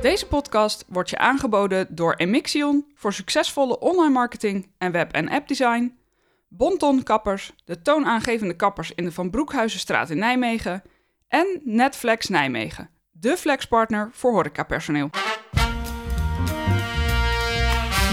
[0.00, 5.98] Deze podcast wordt je aangeboden door Emixion voor succesvolle online marketing en web- en appdesign,
[6.48, 10.82] Bonton Kappers, de toonaangevende kappers in de Van Broekhuizenstraat in Nijmegen
[11.28, 15.10] en Netflex Nijmegen, de flexpartner voor horecapersoneel.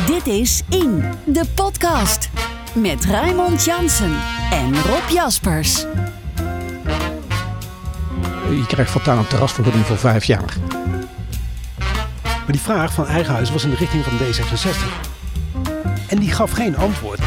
[0.06, 2.30] Dit is In, de podcast.
[2.76, 5.86] Met Raymond Jansen en Rob Jaspers.
[8.50, 10.58] Je krijgt voortaan een terrasvergunning voor vijf jaar.
[12.48, 15.08] Maar die vraag van Eigenhuis was in de richting van D66.
[16.08, 17.20] En die gaf geen antwoord.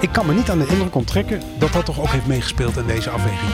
[0.00, 2.86] Ik kan me niet aan de indruk onttrekken dat dat toch ook heeft meegespeeld in
[2.86, 3.50] deze afweging.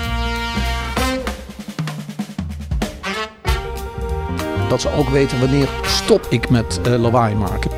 [4.68, 7.70] Dat ze ook weten wanneer stop ik met eh, lawaai maken.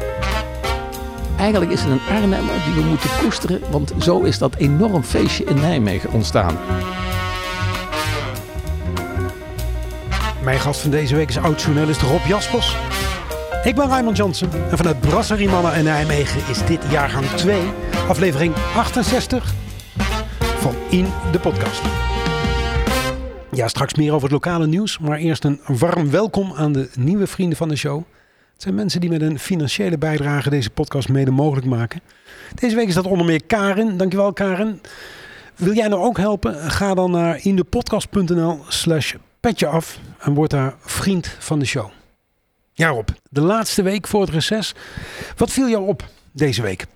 [1.38, 5.44] Eigenlijk is het een Arnhemmer die we moeten koesteren, want zo is dat enorm feestje
[5.44, 6.56] in Nijmegen ontstaan.
[10.44, 12.76] Mijn gast van deze week is oud-journalist Rob Jaspers.
[13.64, 17.62] Ik ben Raymond Jansen en vanuit Brasserie Mannen in Nijmegen is dit jaargang 2,
[18.08, 19.54] aflevering 68
[20.38, 21.82] van In de Podcast.
[23.52, 27.26] Ja, straks meer over het lokale nieuws, maar eerst een warm welkom aan de nieuwe
[27.26, 28.02] vrienden van de show.
[28.52, 32.00] Het zijn mensen die met een financiële bijdrage deze podcast mede mogelijk maken.
[32.54, 33.96] Deze week is dat onder meer Karin.
[33.96, 34.80] Dankjewel Karin.
[35.56, 36.54] Wil jij nou ook helpen?
[36.54, 41.88] Ga dan naar indepodcast.nl slash petje af en word daar vriend van de show.
[42.72, 44.74] Ja Rob, de laatste week voor het reces.
[45.36, 46.86] Wat viel jou op deze week?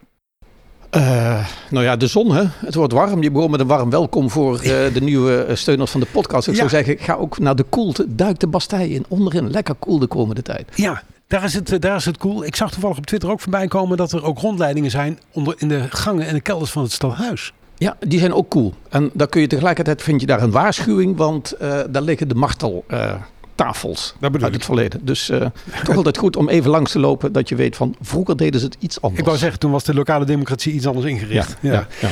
[0.97, 2.43] Uh, nou ja, de zon, hè?
[2.47, 3.23] het wordt warm.
[3.23, 6.47] Je begon met een warm welkom voor uh, de nieuwe eh, steuners van de podcast.
[6.47, 6.59] Ik ja.
[6.59, 8.15] zou zeggen, ga ook naar de koelte.
[8.15, 9.51] Duik de Bastille in, onderin.
[9.51, 10.69] Lekker koel de komende tijd.
[10.75, 12.45] Ja, daar is, het, daar is het cool.
[12.45, 15.69] Ik zag toevallig op Twitter ook voorbij komen dat er ook rondleidingen zijn onder, in
[15.69, 17.53] de gangen en de kelders van het stadhuis.
[17.79, 18.75] Ja, die zijn ook cool.
[18.89, 22.35] En daar kun je tegelijkertijd, vind je daar een waarschuwing, want uh, daar liggen de
[22.35, 22.85] martel...
[22.89, 23.15] Uh,
[23.55, 25.05] tafels uit het verleden.
[25.05, 25.47] Dus uh,
[25.85, 28.67] toch altijd goed om even langs te lopen dat je weet van vroeger deden ze
[28.67, 29.21] het iets anders.
[29.21, 31.57] Ik wou zeggen, toen was de lokale democratie iets anders ingericht.
[31.61, 31.87] Ja, ja.
[32.01, 32.09] ja.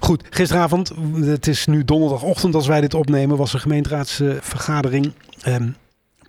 [0.00, 5.12] Goed, gisteravond, het is nu donderdagochtend als wij dit opnemen, was een gemeenteraadsvergadering.
[5.46, 5.76] Um,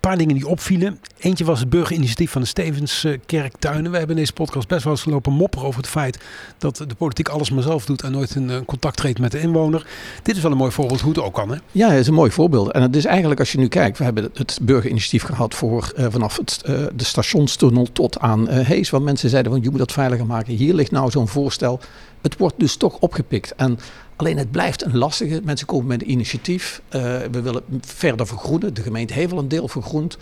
[0.08, 0.98] paar dingen die opvielen.
[1.18, 3.90] Eentje was het burgerinitiatief van de Stevenskerktuinen.
[3.90, 6.18] We hebben in deze podcast best wel eens gelopen mopperen over het feit
[6.58, 9.86] dat de politiek alles maar zelf doet en nooit in contact treedt met de inwoner.
[10.22, 11.50] Dit is wel een mooi voorbeeld hoe het ook kan.
[11.50, 11.56] Hè?
[11.72, 12.72] Ja, het is een mooi voorbeeld.
[12.72, 16.06] En het is eigenlijk als je nu kijkt, we hebben het burgerinitiatief gehad voor uh,
[16.10, 19.92] vanaf het, uh, de stationstunnel tot aan Hees, waar mensen zeiden van je moet dat
[19.92, 20.54] veiliger maken.
[20.54, 21.80] Hier ligt nou zo'n voorstel.
[22.22, 23.54] Het wordt dus toch opgepikt.
[23.54, 23.78] En
[24.22, 25.40] Alleen het blijft een lastige.
[25.44, 26.82] Mensen komen met een initiatief.
[26.86, 28.74] Uh, we willen verder vergroenen.
[28.74, 30.18] De gemeente heeft wel een deel vergroend.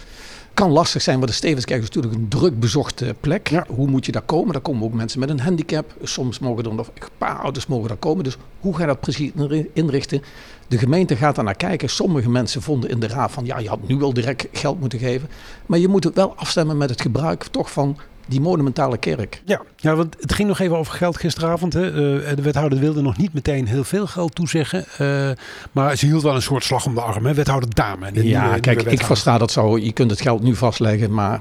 [0.55, 3.49] Kan lastig zijn, want de Stevenskerk is natuurlijk een druk bezochte plek.
[3.49, 3.65] Ja.
[3.69, 4.53] Hoe moet je daar komen?
[4.53, 5.95] Daar komen ook mensen met een handicap.
[6.03, 8.25] Soms mogen er nog een paar ouders mogen daar komen.
[8.25, 9.31] Dus hoe ga je dat precies
[9.73, 10.23] inrichten?
[10.69, 11.91] De gemeente gaat daar naar kijken.
[11.91, 14.99] Sommige mensen vonden in de raad van ja, je had nu al direct geld moeten
[14.99, 15.29] geven.
[15.67, 17.97] Maar je moet het wel afstemmen met het gebruik toch van
[18.31, 19.43] die monumentale kerk.
[19.45, 21.73] Ja, ja, want het ging nog even over geld gisteravond.
[21.73, 21.87] Hè.
[21.87, 24.85] Uh, de wethouder wilde nog niet meteen heel veel geld toezeggen.
[25.01, 25.31] Uh,
[25.73, 27.27] maar ze hield wel een soort slag om de arm.
[27.27, 27.35] Hè.
[27.35, 28.13] Wethouder Dame.
[28.13, 29.79] De ja, nieuwe, kijk, nieuwe ik versta dat zo.
[29.79, 31.15] Je kunt het geld nu vastleggen.
[31.15, 31.39] Maar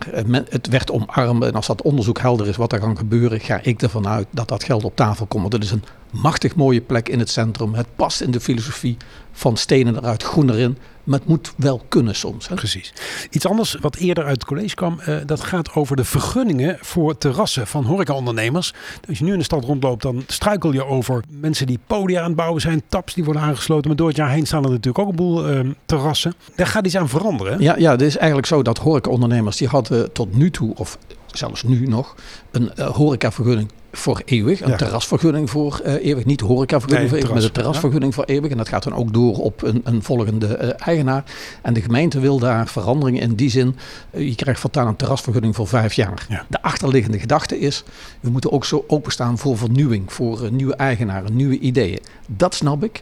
[0.49, 1.43] het werd omarmd.
[1.43, 4.47] En als dat onderzoek helder is wat er kan gebeuren, ga ik ervan uit dat
[4.47, 5.51] dat geld op tafel komt.
[5.51, 7.73] Dat is een machtig mooie plek in het centrum.
[7.73, 8.97] Het past in de filosofie
[9.31, 10.77] van stenen eruit, groen erin.
[11.09, 12.47] Maar het moet wel kunnen soms.
[12.47, 12.55] Hè?
[12.55, 12.93] Precies.
[13.29, 17.17] Iets anders wat eerder uit het college kwam, uh, dat gaat over de vergunningen voor
[17.17, 18.73] terrassen van horecaondernemers.
[19.07, 22.27] Als je nu in de stad rondloopt, dan struikel je over mensen die podia aan
[22.27, 23.87] het bouwen zijn, taps die worden aangesloten.
[23.87, 26.33] Maar door het jaar heen staan er natuurlijk ook een boel uh, terrassen.
[26.55, 27.61] Daar gaat iets aan veranderen.
[27.61, 31.63] Ja, ja, het is eigenlijk zo dat horecaondernemers die hadden tot nu toe, of zelfs
[31.63, 32.15] nu nog,
[32.51, 34.61] een uh, horecavergunning voor eeuwig.
[34.61, 34.75] Een ja.
[34.75, 36.25] terrasvergunning voor uh, eeuwig.
[36.25, 38.17] Niet horecavergunning nee, voor eeuwig, maar een terrasvergunning ja.
[38.17, 38.51] voor eeuwig.
[38.51, 41.23] En dat gaat dan ook door op een, een volgende uh, eigenaar.
[41.61, 43.75] En de gemeente wil daar veranderingen in die zin.
[44.11, 46.25] Uh, je krijgt voortaan een terrasvergunning voor vijf jaar.
[46.29, 46.45] Ja.
[46.47, 47.83] De achterliggende gedachte is,
[48.19, 50.13] we moeten ook zo openstaan voor vernieuwing.
[50.13, 51.99] Voor nieuwe eigenaren, nieuwe ideeën.
[52.27, 53.01] Dat snap ik.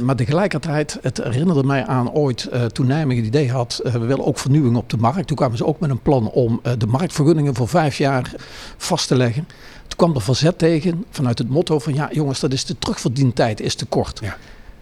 [0.00, 4.38] Maar tegelijkertijd, het herinnerde mij aan ooit toen Nijmegen het idee had, we willen ook
[4.38, 5.26] vernieuwing op de markt.
[5.26, 8.34] Toen kwamen ze ook met een plan om de marktvergunningen voor vijf jaar
[8.76, 9.46] vast te leggen.
[9.88, 13.60] Toen kwam er verzet tegen vanuit het motto van ja jongens, dat is de terugverdientijd
[13.60, 14.18] is te kort.
[14.22, 14.36] Ja.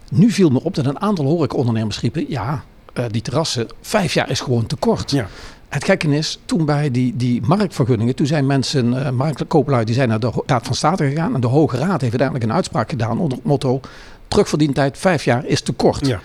[0.09, 2.63] Nu viel me op dat een aantal horecaondernemers riepen, ja,
[2.93, 5.11] uh, die terrassen, vijf jaar is gewoon te kort.
[5.11, 5.27] Ja.
[5.69, 10.09] Het gekke is, toen bij die, die marktvergunningen, toen zijn mensen, uh, marktkoopelui, die zijn
[10.09, 11.35] naar de Raad van State gegaan.
[11.35, 13.79] En de Hoge Raad heeft uiteindelijk een uitspraak gedaan onder het motto,
[14.27, 16.07] terugverdientijd vijf jaar is te kort.
[16.07, 16.19] Ja.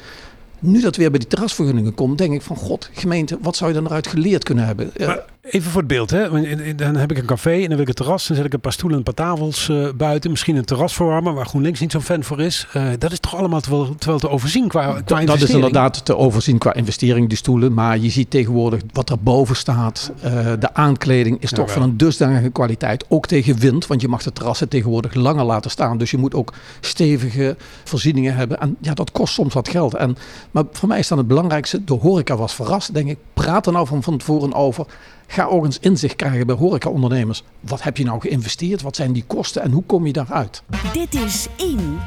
[0.58, 3.76] Nu dat weer bij die terrasvergunningen komt, denk ik van god, gemeente, wat zou je
[3.76, 4.92] dan eruit geleerd kunnen hebben?
[4.98, 6.74] Maar Even voor het beeld, hè?
[6.74, 8.26] dan heb ik een café en dan wil ik een terras.
[8.26, 10.30] Dan zet ik een paar stoelen en een paar tafels uh, buiten.
[10.30, 12.66] Misschien een terrasverwarmer waar GroenLinks niet zo'n fan voor is.
[12.76, 15.28] Uh, dat is toch allemaal terwijl, terwijl te overzien qua, qua investering?
[15.28, 17.74] Dat is inderdaad te overzien qua investering, die stoelen.
[17.74, 20.12] Maar je ziet tegenwoordig wat er boven staat.
[20.24, 23.04] Uh, de aankleding is toch van een dusdanige kwaliteit.
[23.08, 25.98] Ook tegen wind, want je mag de terrassen tegenwoordig langer laten staan.
[25.98, 28.60] Dus je moet ook stevige voorzieningen hebben.
[28.60, 29.94] En ja, dat kost soms wat geld.
[29.94, 30.16] En,
[30.50, 32.94] maar voor mij is dan het belangrijkste, de horeca was verrast.
[32.94, 34.86] Denk ik, praat er nou van, van tevoren over.
[35.26, 37.42] Ga ook eens inzicht krijgen bij horecaondernemers.
[37.60, 38.82] Wat heb je nou geïnvesteerd?
[38.82, 40.62] Wat zijn die kosten en hoe kom je daaruit?
[40.92, 41.98] Dit is In,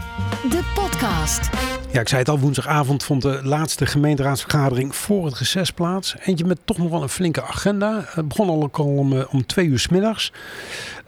[0.49, 1.49] de podcast.
[1.91, 6.15] Ja, ik zei het al, woensdagavond vond de laatste gemeenteraadsvergadering voor het reces plaats.
[6.23, 8.03] Eentje met toch nog wel een flinke agenda.
[8.05, 10.31] Het begon al om, eh, om twee uur s middags.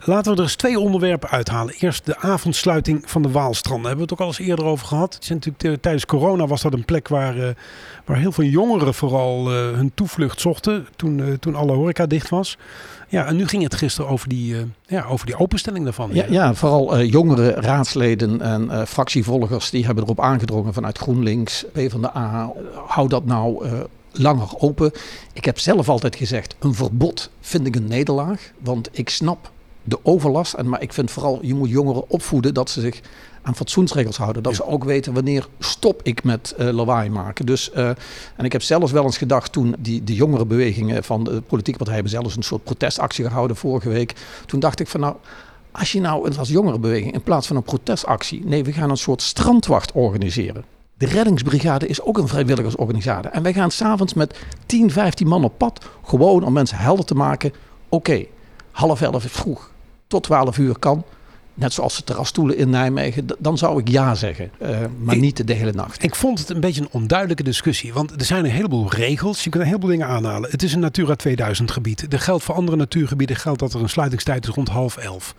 [0.04, 1.74] Laten we er eens twee onderwerpen uithalen.
[1.78, 3.82] Eerst de avondsluiting van de Waalstranden.
[3.82, 5.14] Daar hebben we het ook al eens eerder over gehad.
[5.14, 7.48] Het is natuurlijk, tijdens corona was dat een plek waar, uh,
[8.04, 10.86] waar heel veel jongeren vooral uh, hun toevlucht zochten.
[10.96, 12.58] Toen, uh, toen alle horeca dicht was.
[13.08, 14.56] Ja, en nu ging het gisteren over die,
[14.86, 16.10] ja, over die openstelling daarvan.
[16.12, 22.52] Ja, ja vooral jongere raadsleden en fractievolgers die hebben erop aangedrongen vanuit GroenLinks, PvdA.
[22.86, 23.66] hou dat nou
[24.12, 24.92] langer open.
[25.32, 28.52] Ik heb zelf altijd gezegd, een verbod vind ik een nederlaag.
[28.58, 29.50] Want ik snap
[29.88, 30.54] de overlast.
[30.54, 33.00] En, maar ik vind vooral, je moet jongeren opvoeden dat ze zich
[33.42, 34.42] aan fatsoensregels houden.
[34.42, 37.46] Dat ze ook weten wanneer stop ik met uh, lawaai maken.
[37.46, 37.88] Dus, uh,
[38.36, 41.78] en ik heb zelfs wel eens gedacht toen die, de jongere bewegingen van de politieke
[41.78, 44.14] partijen hebben zelfs een soort protestactie gehouden vorige week.
[44.46, 45.16] Toen dacht ik van nou,
[45.70, 49.22] als je nou als jongerenbeweging in plaats van een protestactie, nee, we gaan een soort
[49.22, 50.64] strandwacht organiseren.
[50.94, 53.30] De reddingsbrigade is ook een vrijwilligersorganisatie.
[53.30, 55.86] En wij gaan s'avonds met 10, 15 man op pad.
[56.04, 57.52] Gewoon om mensen helder te maken.
[57.88, 58.24] Oké,
[58.70, 59.70] half elf is vroeg
[60.08, 61.04] tot 12 uur kan.
[61.58, 64.50] Net zoals de terrasstoelen in Nijmegen, dan zou ik ja zeggen.
[64.62, 64.68] Uh,
[64.98, 66.02] maar niet de hele nacht.
[66.02, 67.92] Ik vond het een beetje een onduidelijke discussie.
[67.92, 69.44] Want er zijn een heleboel regels.
[69.44, 70.50] Je kunt een heleboel dingen aanhalen.
[70.50, 72.12] Het is een Natura 2000 gebied.
[72.12, 75.34] Er geldt voor andere natuurgebieden geldt dat er een sluitingstijd is rond half elf.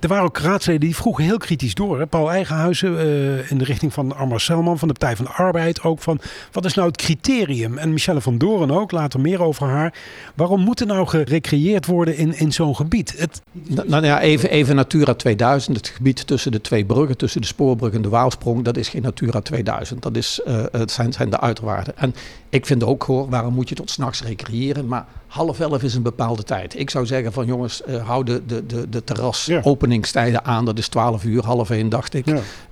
[0.00, 1.98] Er waren ook raadsleden die vroegen heel kritisch door.
[1.98, 2.06] Hè?
[2.06, 5.82] Paul Eigenhuizen uh, in de richting van Armar Selman van de Partij van de Arbeid
[5.82, 6.00] ook.
[6.00, 6.20] Van
[6.52, 7.78] wat is nou het criterium?
[7.78, 9.94] En Michelle van Doren ook, later meer over haar.
[10.34, 13.14] Waarom moet er nou gerecreëerd worden in, in zo'n gebied?
[13.16, 13.42] Het...
[13.52, 17.46] Nou, nou ja, even, even Natura 2000 het gebied tussen de twee bruggen, tussen de
[17.46, 20.02] spoorbrug en de Waalsprong, dat is geen Natura 2000.
[20.02, 21.96] Dat is, uh, het zijn, zijn de uitwaarden.
[21.96, 22.14] En
[22.48, 24.86] ik vind ook hoor, waarom moet je tot s'nachts recreëren?
[24.86, 26.78] Maar half elf is een bepaalde tijd.
[26.78, 30.64] Ik zou zeggen van jongens, uh, hou de, de, de, de terras-openingstijden aan.
[30.64, 32.26] Dat is 12 uur, half één dacht ik.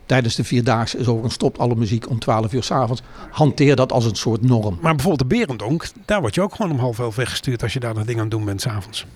[0.07, 3.03] Tijdens de vierdaagse is overigens stopt alle muziek om 12 uur s'avonds.
[3.31, 4.79] Hanteer dat als een soort norm.
[4.81, 7.81] Maar bijvoorbeeld de Berendonk, daar word je ook gewoon om half elf weggestuurd als je
[7.81, 9.07] daar nog dingen aan het doen bent s'avonds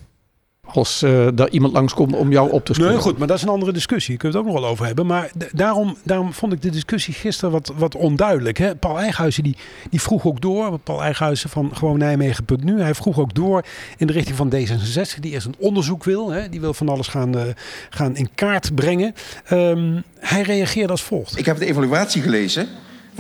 [0.74, 2.92] als uh, daar iemand langskomt om jou op te sporen.
[2.92, 4.18] Nee, goed, maar dat is een andere discussie.
[4.18, 5.06] Daar kunnen we het ook nog wel over hebben.
[5.06, 8.58] Maar daarom, daarom vond ik de discussie gisteren wat, wat onduidelijk.
[8.58, 8.74] Hè?
[8.74, 9.56] Paul Eigenhuizen die,
[9.90, 10.78] die vroeg ook door.
[10.78, 12.80] Paul Eigenhuizen van gewoon Nijmegen.nu.
[12.80, 13.64] Hij vroeg ook door
[13.96, 15.18] in de richting van D66.
[15.20, 16.30] Die eerst een onderzoek wil.
[16.30, 16.48] Hè?
[16.48, 17.42] Die wil van alles gaan, uh,
[17.90, 19.14] gaan in kaart brengen.
[19.52, 21.38] Um, hij reageerde als volgt.
[21.38, 22.68] Ik heb de evaluatie gelezen.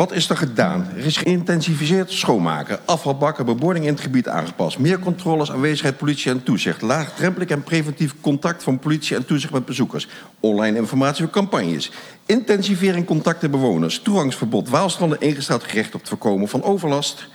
[0.00, 0.88] Wat is er gedaan?
[0.96, 6.42] Er is geïntensificeerd schoonmaken, afvalbakken, bebording in het gebied aangepast, meer controles, aanwezigheid politie en
[6.42, 10.08] toezicht, laagdrempelig en preventief contact van politie en toezicht met bezoekers,
[10.40, 11.90] online informatie voor campagnes,
[12.26, 17.28] intensivering contacten bewoners, toegangsverbod, waalstranden ingesteld gericht op het voorkomen van overlast.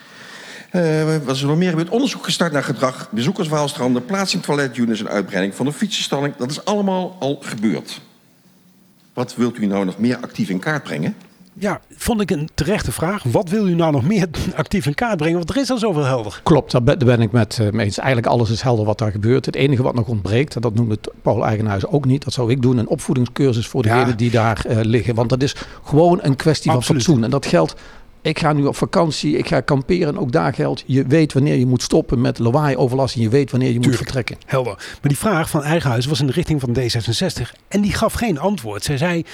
[0.72, 1.90] Uh, is er nog meer gebeurd?
[1.90, 6.36] Onderzoek gestart naar gedrag, bezoekerswaalstranden, plaatsing toiletunits en uitbreiding van de fietsenstalling.
[6.36, 8.02] Dat is allemaal al gebeurd.
[9.14, 11.16] Wat wilt u nou nog meer actief in kaart brengen?
[11.60, 13.24] Ja, vond ik een terechte vraag.
[13.24, 15.38] Wat wil u nou nog meer actief in kaart brengen?
[15.38, 16.40] Want er is al zoveel helder.
[16.44, 17.98] Klopt, daar ben ik met uh, eens.
[17.98, 19.46] Eigenlijk alles is helder wat daar gebeurt.
[19.46, 22.62] Het enige wat nog ontbreekt, en dat noemde Paul Eigenhuis ook niet, dat zou ik
[22.62, 25.16] doen, een opvoedingscursus voor degenen die daar uh, liggen.
[25.16, 27.24] Want dat is gewoon een kwestie van fatsoen.
[27.24, 27.76] En dat geldt
[28.26, 30.18] ik ga nu op vakantie, ik ga kamperen.
[30.18, 33.16] Ook daar geldt, je weet wanneer je moet stoppen met lawaai, overlast.
[33.16, 34.38] En je weet wanneer je moet vertrekken.
[34.46, 34.74] Helder.
[34.74, 37.66] Maar die vraag van Eigenhuis was in de richting van D66.
[37.68, 38.84] En die gaf geen antwoord.
[38.84, 39.26] Zij, zei,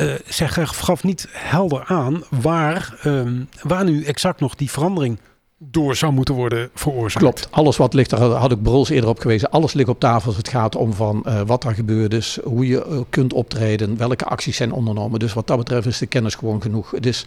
[0.00, 5.18] uh, zij gaf niet helder aan waar, um, waar nu exact nog die verandering
[5.58, 7.24] door zou moeten worden veroorzaakt.
[7.24, 7.48] Klopt.
[7.50, 9.50] Alles wat ligt, daar had ik Bruls eerder op gewezen.
[9.50, 12.66] Alles ligt op tafel als het gaat om van uh, wat er gebeurd is, hoe
[12.66, 15.18] je uh, kunt optreden, welke acties zijn ondernomen.
[15.18, 16.90] Dus wat dat betreft is de kennis gewoon genoeg.
[16.90, 17.26] Het is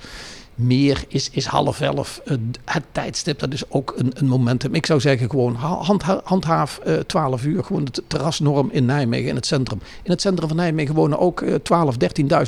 [0.60, 2.22] meer is, is half elf.
[2.26, 4.74] Uh, het tijdstip, dat is ook een, een momentum.
[4.76, 7.64] Ik zou zeggen gewoon handha handhaaf uh, 12 uur.
[7.64, 9.82] Gewoon de terrasnorm in Nijmegen, in het centrum.
[10.04, 11.96] In het centrum van Nijmegen wonen ook uh, 12,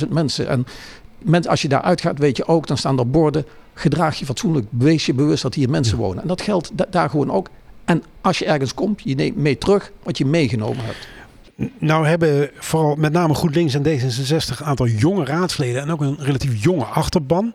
[0.03, 0.48] 13.000 mensen.
[0.48, 0.65] En
[1.48, 3.46] als je daar uitgaat, weet je ook, dan staan er borden.
[3.74, 6.22] Gedraag je fatsoenlijk, wees je bewust dat hier mensen wonen.
[6.22, 7.50] En dat geldt da daar gewoon ook.
[7.86, 11.08] En als je ergens komt, je neemt mee terug wat je meegenomen hebt.
[11.77, 16.18] Nou hebben vooral met name GroenLinks en D66 een aantal jonge raadsleden en ook een
[16.20, 17.53] relatief jonge achterban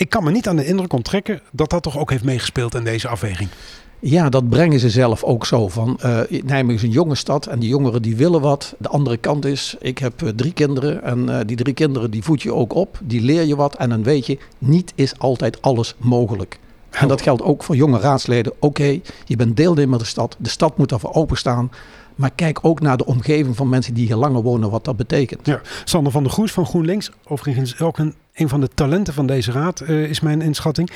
[0.00, 2.84] Ik kan me niet aan de indruk onttrekken dat dat toch ook heeft meegespeeld in
[2.84, 3.48] deze afweging.
[3.98, 5.98] Ja, dat brengen ze zelf ook zo van.
[6.04, 8.74] Uh, Nijmegen is een jonge stad en die jongeren die willen wat.
[8.78, 12.22] De andere kant is, ik heb uh, drie kinderen en uh, die drie kinderen die
[12.22, 12.98] voed je ook op.
[13.02, 16.58] Die leer je wat en dan weet je, niet is altijd alles mogelijk.
[16.90, 18.52] En dat geldt ook voor jonge raadsleden.
[18.52, 20.36] Oké, okay, je bent deelnemer de stad.
[20.38, 21.70] De stad moet daarvoor openstaan.
[22.14, 25.46] Maar kijk ook naar de omgeving van mensen die hier langer wonen, wat dat betekent.
[25.46, 29.26] Ja, Sander van der Goes van GroenLinks, overigens ook een, een van de talenten van
[29.26, 30.90] deze raad, uh, is mijn inschatting.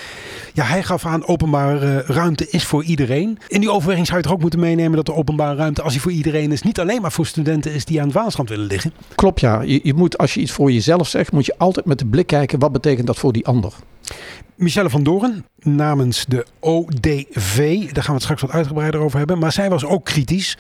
[0.52, 3.38] Ja, hij gaf aan, openbare ruimte is voor iedereen.
[3.48, 6.02] In die overweging zou je toch ook moeten meenemen dat de openbare ruimte, als die
[6.02, 8.92] voor iedereen is, niet alleen maar voor studenten is die aan het Waalstrand willen liggen.
[9.14, 9.60] Klopt, ja.
[9.62, 12.26] Je, je moet, als je iets voor jezelf zegt, moet je altijd met de blik
[12.26, 13.72] kijken, wat betekent dat voor die ander.
[14.54, 17.78] Michelle van Doorn namens de ODV.
[17.92, 19.38] Daar gaan we het straks wat uitgebreider over hebben.
[19.38, 20.58] Maar zij was ook kritisch.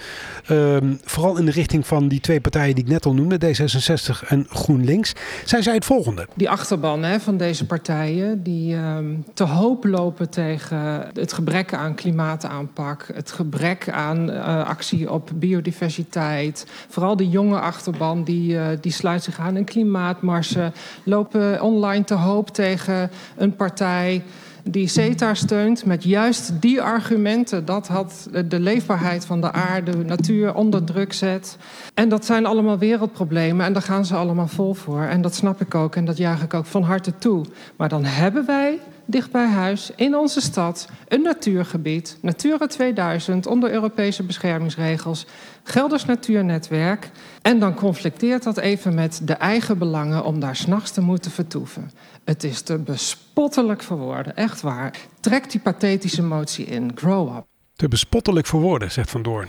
[0.50, 3.38] Um, vooral in de richting van die twee partijen die ik net al noemde.
[3.38, 5.12] D66 en GroenLinks.
[5.44, 6.28] Zij zei het volgende.
[6.34, 8.42] Die achterban hè, van deze partijen.
[8.42, 13.08] Die um, te hoop lopen tegen het gebrek aan klimaataanpak.
[13.14, 16.66] Het gebrek aan uh, actie op biodiversiteit.
[16.88, 20.72] Vooral de jonge achterban die, uh, die sluit zich aan in klimaatmarsen.
[21.02, 24.22] Lopen online te hoop tegen een partij
[24.64, 27.64] die CETA steunt met juist die argumenten.
[27.64, 31.56] Dat had de leefbaarheid van de aarde, de natuur onder druk zet.
[31.94, 35.02] En dat zijn allemaal wereldproblemen en daar gaan ze allemaal vol voor.
[35.02, 37.44] En dat snap ik ook en dat jaag ik ook van harte toe.
[37.76, 43.70] Maar dan hebben wij dicht bij huis in onze stad een natuurgebied, Natura 2000, onder
[43.72, 45.26] Europese beschermingsregels,
[45.62, 47.10] Gelders Natuurnetwerk.
[47.42, 51.90] En dan conflicteert dat even met de eigen belangen om daar s'nachts te moeten vertoeven.
[52.24, 54.96] Het is te bespottelijk voor woorden, echt waar.
[55.20, 57.44] Trek die pathetische motie in, grow up.
[57.76, 59.48] Te bespottelijk voor woorden, zegt Van Doorn.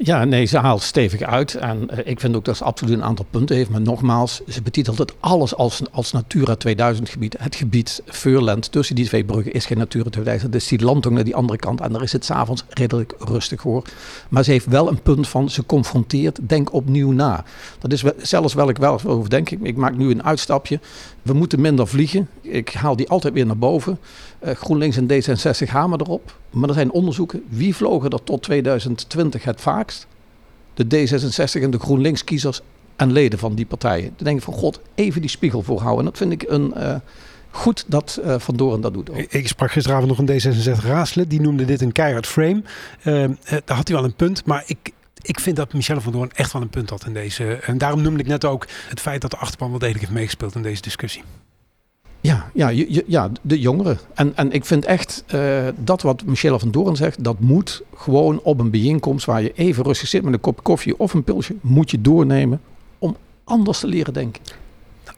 [0.00, 1.54] Ja, nee, ze haalt stevig uit.
[1.54, 3.70] En uh, ik vind ook dat ze absoluut een aantal punten heeft.
[3.70, 7.36] Maar nogmaals, ze betitelt het alles als, als Natura 2000 gebied.
[7.38, 10.52] Het gebied Veurland tussen die twee bruggen is geen Natura 2000.
[10.52, 11.80] Dus die landtong naar die andere kant.
[11.80, 13.82] En daar is het s'avonds redelijk rustig hoor.
[14.28, 17.44] Maar ze heeft wel een punt van, ze confronteert, denk opnieuw na.
[17.78, 19.50] Dat is wel, zelfs wel ik wel over denk.
[19.50, 20.80] Ik, ik maak nu een uitstapje.
[21.22, 22.28] We moeten minder vliegen.
[22.40, 23.98] Ik haal die altijd weer naar boven.
[24.44, 26.38] Uh, GroenLinks en D66 hameren erop.
[26.50, 27.44] Maar er zijn onderzoeken.
[27.48, 30.06] Wie vlogen er tot 2020 het vaakst?
[30.74, 32.60] De D66 en de GroenLinks kiezers
[32.96, 34.12] en leden van die partijen.
[34.16, 35.98] Dan denk ik van god, even die spiegel voorhouden.
[35.98, 36.72] En dat vind ik een...
[36.76, 36.94] Uh,
[37.50, 39.10] goed dat uh, Van Doren dat doet.
[39.10, 39.16] Ook.
[39.16, 41.30] Ik sprak gisteravond nog een D66 raadslid.
[41.30, 42.62] Die noemde dit een keihard frame.
[43.04, 43.24] Uh,
[43.64, 44.44] daar had hij wel een punt.
[44.44, 44.92] Maar ik,
[45.22, 47.44] ik vind dat Michelle van Doorn echt wel een punt had in deze.
[47.54, 50.54] En daarom noemde ik net ook het feit dat de achterban wel degelijk heeft meegespeeld
[50.54, 51.22] in deze discussie.
[52.20, 52.68] Ja, ja,
[53.06, 53.98] ja de jongeren.
[54.14, 58.40] En, en ik vind echt uh, dat wat Michelle van Doorn zegt, dat moet gewoon
[58.42, 61.54] op een bijeenkomst waar je even rustig zit met een kop koffie of een pilsje,
[61.60, 62.60] moet je doornemen
[62.98, 64.42] om anders te leren denken.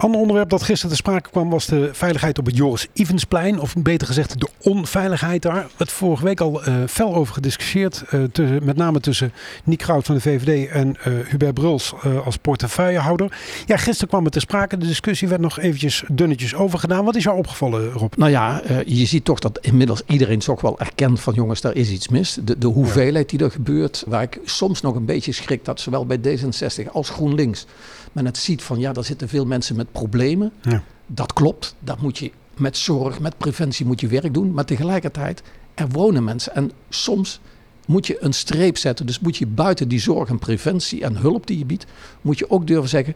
[0.00, 3.61] Ander onderwerp dat gisteren te sprake kwam was de veiligheid op het Joris Ivensplein.
[3.61, 5.66] Of beter gezegd de onveiligheid daar.
[5.76, 8.04] Het vorige week al uh, fel over gediscussieerd.
[8.14, 9.33] Uh, tussen, met name tussen
[9.64, 13.38] Nick Grout van de VVD en uh, Hubert Bruls als portefeuillehouder.
[13.66, 14.76] Ja, gisteren kwam het te sprake.
[14.76, 17.04] De discussie werd nog eventjes dunnetjes overgedaan.
[17.04, 18.12] Wat is jou opgevallen Rob?
[18.16, 21.90] Nou ja, je ziet toch dat inmiddels iedereen toch wel erkent van jongens, daar is
[21.90, 22.38] iets mis.
[22.45, 24.04] De, de hoeveelheid die er gebeurt.
[24.07, 27.66] Waar ik soms nog een beetje schrik dat zowel bij D66 als GroenLinks
[28.12, 30.52] men het ziet van ja, daar zitten veel mensen met problemen.
[30.62, 30.83] Ja.
[31.07, 34.52] Dat klopt, dat moet je met zorg, met preventie moet je werk doen.
[34.52, 35.43] Maar tegelijkertijd,
[35.75, 37.40] er wonen mensen en soms
[37.87, 39.07] moet je een streep zetten.
[39.07, 41.87] Dus moet je buiten die zorg en preventie en hulp die je biedt,
[42.21, 43.14] moet je ook durven zeggen,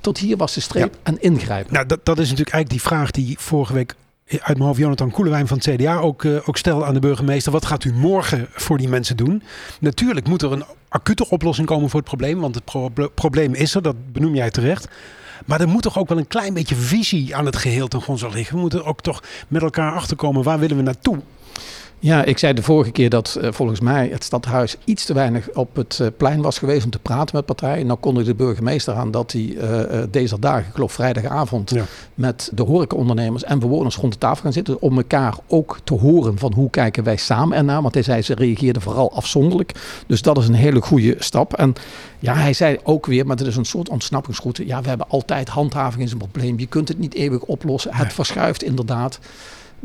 [0.00, 1.00] tot hier was de streep ja.
[1.02, 1.72] en ingrijpen.
[1.72, 3.94] Nou, dat, dat is natuurlijk eigenlijk die vraag die vorige week
[4.28, 7.52] uit mijn hoofd Jonathan Koelewijn van het CDA ook, uh, ook aan de burgemeester.
[7.52, 9.42] Wat gaat u morgen voor die mensen doen?
[9.80, 12.40] Natuurlijk moet er een acute oplossing komen voor het probleem.
[12.40, 14.88] Want het pro probleem is er, dat benoem jij terecht.
[15.44, 18.34] Maar er moet toch ook wel een klein beetje visie aan het geheel ten grondslag
[18.34, 18.54] liggen.
[18.54, 20.42] We moeten ook toch met elkaar achterkomen.
[20.42, 21.18] Waar willen we naartoe?
[21.98, 25.48] Ja, ik zei de vorige keer dat uh, volgens mij het stadhuis iets te weinig
[25.54, 27.86] op het uh, plein was geweest om te praten met partijen.
[27.86, 31.84] Nou kondigde de burgemeester aan dat hij uh, deze dagen, ik geloof vrijdagavond, ja.
[32.14, 34.80] met de horecaondernemers en bewoners rond de tafel gaan zitten.
[34.80, 37.82] Om elkaar ook te horen van hoe kijken wij samen ernaar.
[37.82, 39.72] Want hij zei ze reageerden vooral afzonderlijk.
[40.06, 41.54] Dus dat is een hele goede stap.
[41.54, 41.74] En
[42.18, 44.66] ja, hij zei ook weer, maar het is een soort ontsnappingsroute.
[44.66, 46.58] Ja, we hebben altijd handhaving is een probleem.
[46.58, 47.94] Je kunt het niet eeuwig oplossen.
[47.94, 49.18] Het verschuift inderdaad.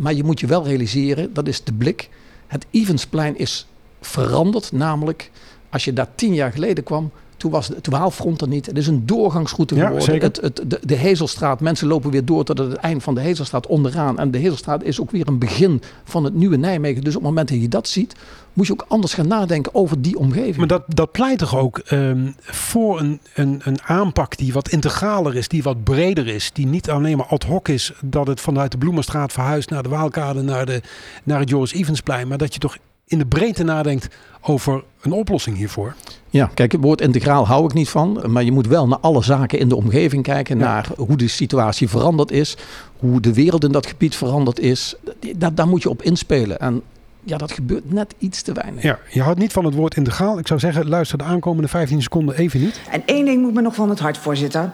[0.02, 2.10] Maar je moet je wel realiseren, dat is de blik.
[2.48, 3.68] Het Evensplein is
[4.00, 5.32] veranderd, namelijk
[5.70, 8.66] als je daar tien jaar geleden kwam, Toen was het Waalfront er niet.
[8.66, 10.22] Het is een doorgangsroute geworden.
[10.22, 13.68] Het, het, de, de Hezelstraat, mensen lopen weer door tot het eind van de Hezelstraat
[13.68, 14.20] onderaan.
[14.20, 17.04] En de Hezelstraat is ook weer een begin van het nieuwe Nijmegen.
[17.04, 18.16] Dus op het moment dat je dat ziet,
[18.54, 20.58] moet je ook anders gaan nadenken over die omgeving.
[20.58, 25.36] Maar dat, dat pleit toch ook ehm, voor een, een, een aanpak die wat integraler
[25.36, 28.72] is, die wat breder is, die niet alleen maar ad hoc is, dat het vanuit
[28.72, 30.82] de Bloemenstraat verhuist naar de Waalkade, naar, de,
[31.24, 32.78] naar het Joris Evensplein, maar dat je toch
[33.12, 34.08] in de breedte nadenkt
[34.42, 35.96] over een oplossing hiervoor.
[36.30, 38.24] Ja, kijk, het woord integraal hou ik niet van.
[38.28, 40.58] Maar je moet wel naar alle zaken in de omgeving kijken.
[40.58, 42.58] Naar hoe de situatie veranderd is.
[42.98, 44.96] Hoe de wereld in dat gebied veranderd is.
[45.38, 46.60] Daar, daar moet je op inspelen.
[46.60, 46.82] En
[47.24, 48.84] ja, dat gebeurt net iets te weinig.
[48.84, 50.40] Ja, je houdt niet van het woord integraal.
[50.40, 52.80] Ik zou zeggen, luister de aankomende 15 seconden even niet.
[52.90, 54.72] En één ding moet me nog van het hart, voorzitter.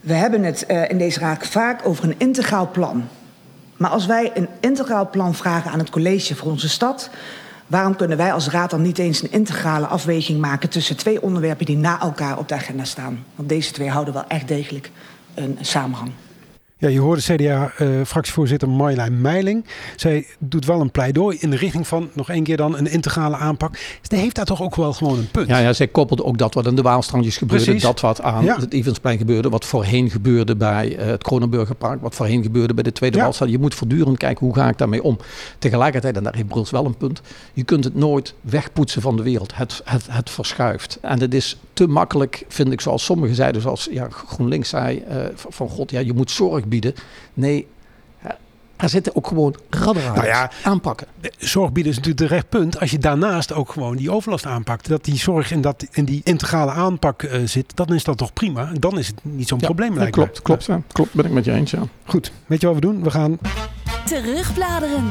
[0.00, 3.04] We hebben het uh, in deze raad vaak over een integraal plan.
[3.76, 7.10] Maar als wij een integraal plan vragen aan het college voor onze stad...
[7.70, 10.68] waarom kunnen wij als raad dan niet eens een integrale afweging maken...
[10.68, 13.24] tussen twee onderwerpen die na elkaar op de agenda staan?
[13.34, 14.90] Want deze twee houden wel echt degelijk
[15.34, 16.10] een samenhang.
[16.80, 19.64] Ja, je hoorde CDA-fractievoorzitter uh, Marjolein Meiling.
[19.96, 23.36] Zij doet wel een pleidooi in de richting van, nog één keer dan, een integrale
[23.36, 23.76] aanpak.
[24.02, 25.48] Ze heeft daar toch ook wel gewoon een punt.
[25.48, 27.64] Ja, ja zij koppelde ook dat wat aan de Waalstrandjes gebeurde.
[27.64, 27.82] Precies.
[27.82, 29.48] Dat wat aan het Evensplein gebeurde.
[29.48, 32.00] Wat voorheen gebeurde bij uh, het Kronenburgerpark.
[32.00, 33.22] Wat voorheen gebeurde bij de Tweede ja.
[33.22, 33.50] Waalstraat.
[33.50, 35.18] Je moet voortdurend kijken, hoe ga ik daarmee om?
[35.58, 37.20] Tegelijkertijd, en daar heeft Bruls wel een punt.
[37.52, 39.56] Je kunt het nooit wegpoetsen van de wereld.
[39.56, 40.98] Het, het, het verschuift.
[41.00, 41.56] En het is
[41.86, 43.62] te makkelijk, vind ik, zoals sommigen zeiden.
[43.62, 46.94] Zoals ja, GroenLinks zei, uh, van god, ja, je moet zorg bieden.
[47.34, 47.66] Nee,
[48.76, 51.06] er zitten ook gewoon radicale nou ja, aanpakken.
[51.38, 52.80] Zorg bieden is natuurlijk de rechtpunt.
[52.80, 54.88] Als je daarnaast ook gewoon die overlast aanpakt.
[54.88, 57.76] Dat die zorg in, dat, in die integrale aanpak uh, zit.
[57.76, 58.72] Dan is dat toch prima.
[58.78, 60.82] Dan is het niet zo'n ja, probleem lijkt Klopt, klopt, ja.
[60.92, 61.14] klopt.
[61.14, 61.82] Ben ik met je eens, ja.
[62.04, 63.02] Goed, weet je wat we doen?
[63.02, 63.38] We gaan...
[64.04, 65.08] Terugbladeren.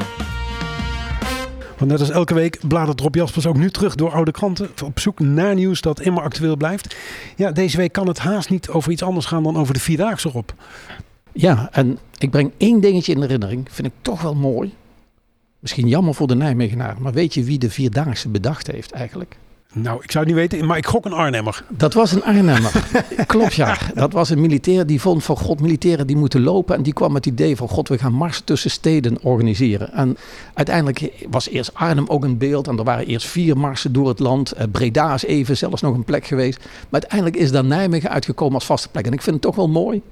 [1.80, 4.70] Want net als elke week bladert Rob Jaspers ook nu terug door oude kranten.
[4.84, 6.96] Op zoek naar nieuws dat immer actueel blijft.
[7.36, 10.28] Ja, deze week kan het haast niet over iets anders gaan dan over de Vierdaagse
[10.28, 10.48] Rob.
[11.32, 13.66] Ja, en ik breng één dingetje in herinnering.
[13.70, 14.74] Vind ik toch wel mooi.
[15.58, 16.96] Misschien jammer voor de Nijmegenaar.
[16.98, 19.36] Maar weet je wie de Vierdaagse bedacht heeft eigenlijk?
[19.72, 21.64] Nou, ik zou het niet weten, maar ik gok een Arnhemmer.
[21.68, 22.72] Dat was een Arnhemmer.
[23.26, 23.78] Klopt, ja.
[23.94, 26.76] Dat was een militair die vond van god, militairen die moeten lopen.
[26.76, 29.92] En die kwam met het idee van god, we gaan marsen tussen steden organiseren.
[29.92, 30.16] En
[30.54, 32.68] uiteindelijk was eerst Arnhem ook een beeld.
[32.68, 34.54] En er waren eerst vier marsen door het land.
[34.58, 36.58] Uh, Breda is even zelfs nog een plek geweest.
[36.58, 39.06] Maar uiteindelijk is daar Nijmegen uitgekomen als vaste plek.
[39.06, 40.02] En ik vind het toch wel mooi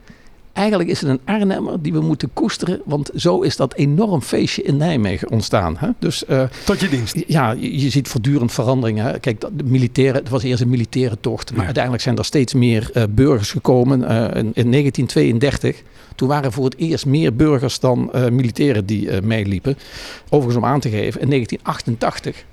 [0.59, 2.81] eigenlijk is het een Arnhemmer die we moeten koesteren.
[2.85, 5.77] Want zo is dat enorm feestje in Nijmegen ontstaan.
[5.79, 5.89] Hè?
[5.99, 7.17] Dus, uh, Tot je dienst.
[7.27, 9.05] Ja, je, je ziet voortdurend veranderingen.
[9.05, 9.19] Hè?
[9.19, 11.55] Kijk, de militaire, het was eerst een militaire tocht.
[11.55, 14.01] Maar uiteindelijk zijn er steeds meer uh, burgers gekomen.
[14.01, 15.83] Uh, in, in, 1932,
[16.15, 19.79] toen waren voor het eerst meer burgers dan militairen die meeliepen.
[20.29, 22.45] Overigens om aan te geven, in 1988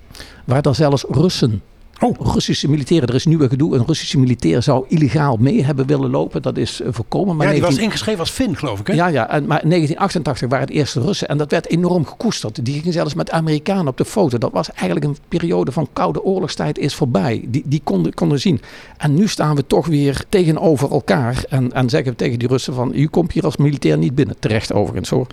[0.46, 1.62] waren er zelfs Russen
[2.00, 2.34] Oh.
[2.34, 3.76] Russische militairen, er is nu gedoe.
[3.76, 6.42] Een Russische militair zou illegaal mee hebben willen lopen.
[6.42, 7.36] Dat is uh, voorkomen.
[7.36, 7.76] Maar ja, die 19...
[7.76, 8.88] was ingeschreven als Fin, geloof ik.
[8.88, 8.94] Hè?
[8.94, 9.30] Ja, ja.
[9.30, 11.28] En, maar in 1988 waren het eerste Russen.
[11.28, 12.66] En dat werd enorm gekoesterd.
[12.66, 14.38] Die gingen zelfs met Amerikanen op de foto.
[14.38, 17.46] Dat was eigenlijk een periode van koude oorlogstijd is voorbij.
[17.48, 18.62] Die, die konden, konden zien.
[18.98, 21.44] En nu staan we toch weer tegenover elkaar.
[21.50, 22.92] En, en zeggen we tegen die Russen van...
[22.96, 24.36] U komt hier als militair niet binnen.
[24.40, 25.28] Terecht overigens hoor.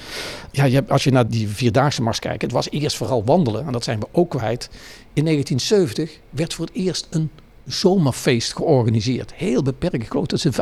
[0.51, 2.43] Ja, je hebt, als je naar die Vierdaagse Mars kijkt.
[2.43, 3.67] Het was eerst vooral wandelen.
[3.67, 4.71] En dat zijn we ook kwijt.
[5.15, 7.31] In 1970 werd voor het eerst een
[7.67, 9.35] zomerfeest georganiseerd.
[9.35, 10.03] Heel beperkt.
[10.03, 10.53] Ik geloof dat ze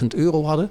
[0.00, 0.70] 25.000 euro hadden.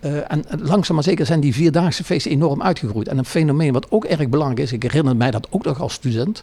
[0.00, 3.08] Uh, en langzaam maar zeker zijn die vierdaagse feesten enorm uitgegroeid.
[3.08, 5.92] En een fenomeen wat ook erg belangrijk is, ik herinner mij dat ook nog als
[5.92, 6.42] student.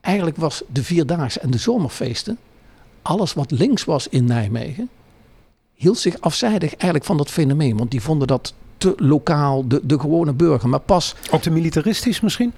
[0.00, 2.38] Eigenlijk was de vierdaagse en de zomerfeesten,
[3.02, 4.88] alles wat links was in Nijmegen,
[5.74, 7.76] hield zich afzijdig eigenlijk van dat fenomeen.
[7.76, 10.68] Want die vonden dat te lokaal, de, de gewone burger.
[10.68, 11.14] Maar pas.
[11.30, 12.52] Ook te militaristisch misschien?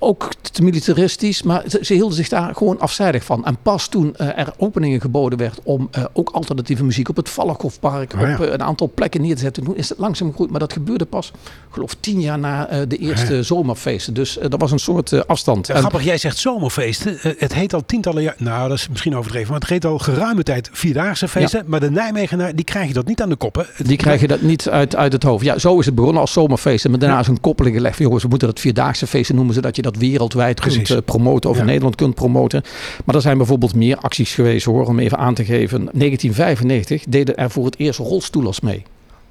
[0.00, 3.44] Ook te militaristisch, maar ze, hielden zich daar gewoon afzijdig van.
[3.44, 7.28] En pas toen uh, er openingen geboden werd om uh, ook alternatieve muziek op het
[7.28, 8.34] Valkhofpark, oh, ja.
[8.34, 10.50] op uh, een aantal plekken neer te zetten, toen is het langzaam gegroeid.
[10.50, 11.32] Maar dat gebeurde pas,
[11.70, 13.42] geloof tien jaar na de eerste ja.
[13.42, 14.14] zomerfeesten.
[14.14, 15.66] Dus dat was een soort afstand.
[15.66, 17.18] Ja, grappig, jij zegt zomerfeesten.
[17.38, 20.42] het heet al tientallen jaar, nou dat is misschien overdreven, maar het heet al geruime
[20.42, 21.64] tijd vierdaagse feesten.
[21.66, 23.66] Maar de Nijmegenaar, die krijg je dat niet aan de koppen.
[23.76, 25.44] Die krijg je dat niet uit, uit het hoofd.
[25.44, 26.90] Ja, zo is het begonnen als zomerfeesten.
[26.90, 27.98] Maar daarna is een koppeling gelegd.
[27.98, 30.88] Jongens, we moeten dat vierdaagse feesten noemen, zodat je dat wereldwijd Precies.
[30.88, 31.68] kunt uh, promoten, over ja.
[31.68, 32.62] Nederland kunt promoten.
[33.04, 35.78] Maar er zijn bijvoorbeeld meer acties geweest hoor, om even aan te geven.
[35.92, 38.82] 1995 deden er voor het eerst rolstoelers mee.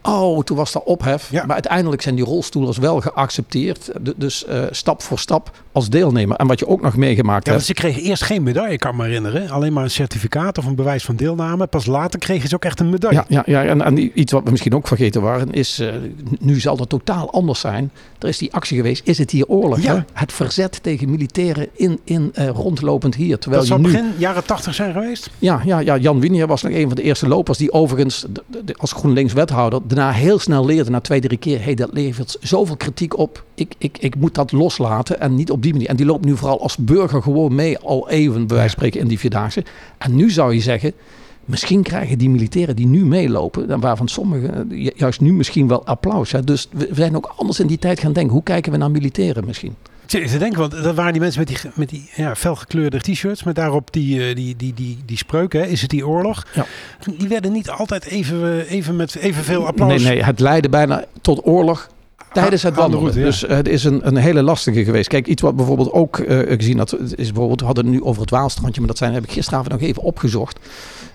[0.03, 1.31] Oh, toen was dat ophef.
[1.31, 1.43] Ja.
[1.45, 3.91] Maar uiteindelijk zijn die rolstoelers wel geaccepteerd.
[4.01, 6.35] Du- Dus eh, stap voor stap als deelnemer.
[6.37, 7.65] En wat je ook nog meegemaakt Ja, hebt.
[7.65, 9.49] ze kregen eerst geen medaille, kan me herinneren.
[9.49, 11.67] Alleen maar een certificaat of een bewijs van deelname.
[11.67, 13.23] Pas later kregen ze ook echt een medaille.
[13.27, 15.93] Ja, ja, ja en, en iets wat we misschien ook vergeten waren, is, eh,
[16.39, 17.91] nu zal het totaal anders zijn.
[18.19, 19.81] Er is die actie geweest, is het hier oorlog?
[19.81, 19.95] Ja.
[19.95, 20.01] Hè?
[20.13, 23.39] Het verzet tegen militairen in, in eh, rondlopend hier.
[23.39, 25.29] Terwijl Dat zou nu, begin jaren tachtig zijn geweest.
[25.39, 28.43] ja, ja, ja, Jan Winier was nog een van de eerste lopers die overigens de-
[28.47, 31.89] de- de- als GroenLinks wethouder daarna heel snel leerde, na twee, drie keer, hey, dat
[31.93, 33.43] levert zoveel kritiek op.
[33.55, 35.87] Ik, ik, ik moet dat loslaten en niet op die manier.
[35.87, 38.99] En die loopt nu vooral als burger gewoon mee, al even bij wijze van spreken
[38.99, 39.63] in die Vierdaagse.
[39.97, 40.93] En nu zou je zeggen,
[41.45, 45.67] Misschien krijgen die militairen die nu meelopen, en waarvan sommigen eh, ju- juist nu misschien
[45.67, 46.31] wel applaus.
[46.31, 46.43] Hè.
[46.43, 48.33] Dus we zijn ook anders in die tijd gaan denken.
[48.33, 49.75] Hoe kijken we naar militairen misschien?
[50.09, 53.43] Zit te denken, want dat waren die mensen met die, met die ja, felgekleurde t-shirts.
[53.43, 56.45] Met daarop die, eh, die, die, die, die spreuk, hè, is het die oorlog?
[56.53, 56.65] Ja.
[57.17, 60.03] Die werden niet altijd even, eh, even met evenveel applaus.
[60.03, 61.89] Nee, nee, het leidde bijna tot oorlog
[62.33, 62.99] tijdens het wandelen.
[62.99, 63.25] route, ja.
[63.25, 65.07] Dus eh, het is een, een hele lastige geweest.
[65.07, 66.15] Kijk, iets wat bijvoorbeeld ook
[66.47, 69.23] gezien had, is bijvoorbeeld, we hadden het nu over het Waalstrandje, maar dat zijn, heb
[69.23, 70.59] ik gisteravond nog even opgezocht.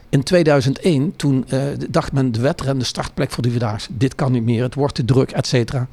[0.09, 1.45] In 2001, toen
[1.91, 4.95] dacht men de wedren, de startplek voor de Vierdaagse, dit kan niet meer, het wordt
[4.95, 5.89] te druk, et cetera.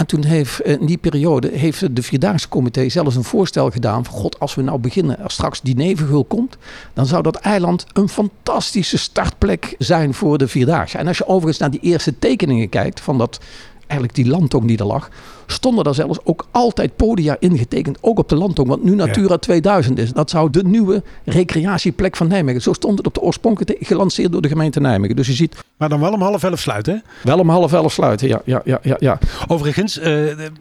[0.00, 4.04] En toen heeft eh, in die periode heeft de Vierdaagse Comité zelfs een voorstel gedaan
[4.04, 6.56] van god, als we nou beginnen, als straks die nevengeul komt,
[6.92, 10.98] dan zou dat eiland een fantastische startplek zijn voor de Vierdaagse.
[10.98, 13.40] En als je overigens naar die eerste tekeningen kijkt van dat,
[13.78, 15.10] eigenlijk die landtong die er lag,
[15.52, 19.98] stonden daar zelfs ook altijd podia ingetekend, ook op de landtong, wat nu Natura 2000
[19.98, 20.12] is.
[20.12, 22.62] Dat zou de nieuwe recreatieplek van Nijmegen.
[22.62, 25.16] Zo stond het op de oorspronkelijke gelanceerd door de gemeente Nijmegen.
[25.16, 26.94] Dus je ziet Maar dan wel om half elf sluiten.
[26.94, 27.00] hè?
[27.28, 28.28] wel om half elf sluiten.
[28.28, 29.18] Ja, ja, ja, ja, ja.
[29.46, 30.52] Overigens, eh, er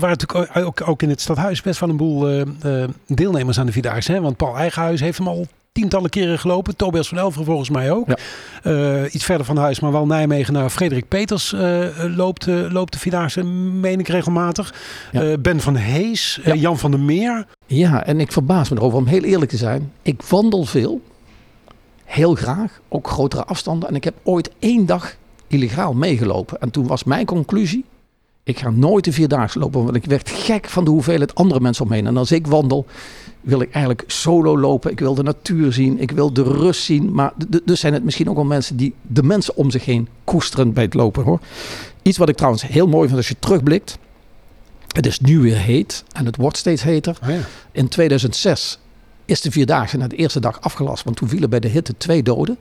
[0.00, 2.40] waren natuurlijk ook- ook, ook in het stadhuis best wel een boel eh,
[2.82, 4.12] eh, deelnemers aan de Vierdaagse.
[4.12, 4.20] Hè?
[4.20, 5.46] Want Paul Eigenhuis heeft hem al
[5.78, 6.76] tientallen keren gelopen.
[6.76, 8.08] Tobias van Elver volgens mij ook.
[8.08, 8.16] Ja.
[8.62, 11.84] Eh, iets verder van huis, maar wel Nijmegen naar Frederik Peters eh,
[12.16, 14.74] loopt, eh, loopt de Vierdaagse, meen ik regelmatig.
[15.12, 15.36] Ja.
[15.36, 16.54] Ben van Hees, Ja.
[16.54, 17.46] Jan van der Meer.
[17.66, 19.92] Ja, en ik verbaas me erover, om heel eerlijk te zijn.
[20.02, 21.00] Ik wandel veel,
[22.04, 23.88] heel graag, ook grotere afstanden.
[23.88, 26.60] En ik heb ooit één dag illegaal meegelopen.
[26.60, 27.84] En toen was mijn conclusie,
[28.48, 29.84] ik ga nooit de Vierdaagse lopen.
[29.84, 32.06] Want ik werd gek van de hoeveelheid andere mensen omheen.
[32.06, 32.86] En als ik wandel,
[33.40, 34.90] wil ik eigenlijk solo lopen.
[34.90, 37.12] Ik wil de natuur zien, ik wil de rust zien.
[37.12, 37.32] Maar
[37.64, 40.84] dus zijn het misschien ook wel mensen die de mensen om zich heen koesteren bij
[40.84, 41.24] het lopen.
[41.24, 41.40] Hoor.
[42.02, 43.98] Iets wat ik trouwens heel mooi vind als je terugblikt.
[44.88, 47.18] Het is nu weer heet en het wordt steeds heter.
[47.22, 47.40] Oh ja.
[47.72, 48.78] In 2006
[49.24, 51.04] is de Vierdaagse na de eerste dag afgelast.
[51.04, 52.58] Want toen vielen bij de hitte twee doden.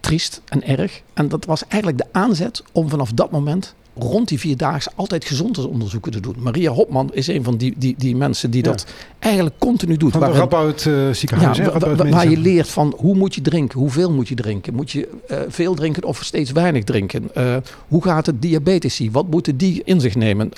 [0.00, 1.02] Triest en erg.
[1.14, 6.12] En dat was eigenlijk de aanzet om vanaf dat moment rond die Vierdaagse altijd gezondheidsonderzoeken
[6.12, 6.34] te doen.
[6.38, 8.70] Maria Hopman is een van die, die, die mensen die Ja.
[8.70, 8.86] dat
[9.18, 10.10] eigenlijk continu doet.
[10.12, 11.56] Van waarin- Radboud eh, ziekenhuis.
[11.56, 11.70] ja, hè?
[11.70, 14.34] wa- wa- Radboud wa- waar je leert van hoe moet je drinken, hoeveel moet je
[14.34, 17.56] drinken, moet je eh, veel drinken of steeds weinig drinken, Eh,
[17.88, 20.50] hoe gaat het diabetici, wat moeten die in zich nemen.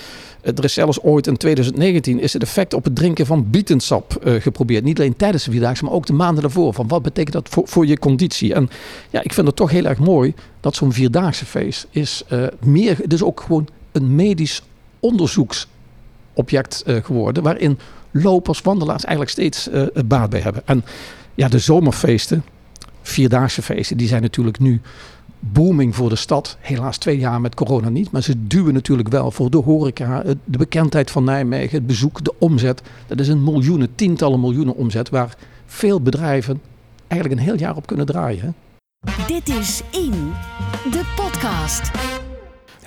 [0.42, 4.84] Er is zelfs ooit in 2019 is het effect op het drinken van bietensap geprobeerd,
[4.84, 6.74] niet alleen tijdens de vierdaagse, maar ook de maanden daarvoor.
[6.74, 8.54] Van wat betekent dat voor, voor je conditie?
[8.54, 8.68] En
[9.10, 13.00] ja, ik vind het toch heel erg mooi dat zo'n vierdaagse feest is eh, meer,
[13.06, 14.62] dus ook gewoon een medisch
[15.00, 17.78] onderzoeksobject eh, geworden, waarin
[18.10, 20.62] lopers, wandelaars eigenlijk steeds eh, baat bij hebben.
[20.66, 20.84] En
[21.34, 22.44] ja, de zomerfeesten,
[23.02, 24.80] vierdaagse feesten, die zijn natuurlijk nu
[25.38, 26.56] booming voor de stad.
[26.60, 30.58] Helaas twee jaar met corona niet, maar ze duwen natuurlijk wel voor de horeca, de
[30.58, 32.82] bekendheid van Nijmegen, het bezoek, de omzet.
[33.06, 36.60] Dat is een miljoenen, tientallen miljoenen omzet waar veel bedrijven
[37.06, 38.40] eigenlijk een heel jaar op kunnen draaien.
[38.40, 38.50] Hè?
[39.26, 40.32] Dit is In,
[40.90, 41.90] de podcast.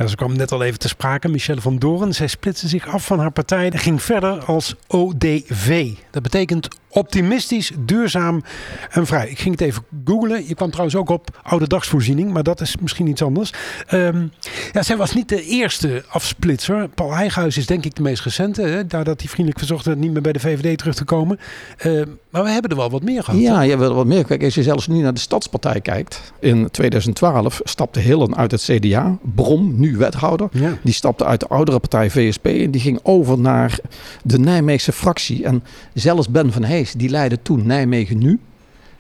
[0.08, 2.14] Ze kwam net al even te sprake, Michelle van Doren.
[2.14, 5.94] Zij splitste zich af van haar partij en ging verder als ODV.
[6.12, 8.44] Dat betekent optimistisch, duurzaam
[8.90, 9.30] en vrij.
[9.30, 10.48] Ik ging het even googlen.
[10.48, 13.54] Je kwam trouwens ook op oude dagsvoorziening, maar dat is misschien iets anders.
[13.88, 14.28] Ehm,
[14.72, 16.88] ja, zij was niet de eerste afsplitser.
[16.88, 18.62] Paul Heijghuis is denk ik de meest recente.
[18.62, 21.40] Hè, nadat hij vriendelijk verzocht werd niet meer bij de VVD terug te komen.
[21.78, 23.40] Ehm, maar we hebben er wel wat meer gehad.
[23.40, 24.26] Ja, je wil wat meer.
[24.26, 26.34] Kijk, als je zelfs nu naar de Stadspartij kijkt.
[26.40, 29.18] In 2012 stapte Hillen uit het CDA.
[29.36, 30.50] Brom, nu wethouder.
[30.52, 30.78] Ja.
[30.82, 33.80] Die stapte uit de oudere partij VSP en die ging over naar
[34.24, 35.46] de Nijmeegse fractie.
[35.46, 38.40] En zelfs Ben van Hees, die leidde toen Nijmegen Nu.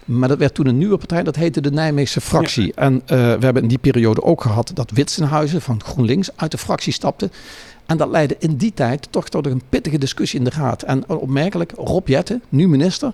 [0.05, 2.73] Maar dat werd toen een nieuwe partij, dat heette de Nijmeegse fractie.
[2.73, 6.57] En eh, we hebben in die periode ook gehad dat Witsenhuizen van GroenLinks uit de
[6.57, 7.29] fractie stapte.
[7.85, 10.83] En dat leidde in die tijd toch tot een pittige discussie in de raad.
[10.83, 13.13] En opmerkelijk, Rob Jetten, nu minister,